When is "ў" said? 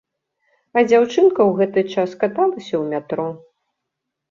1.35-1.51, 2.73-2.83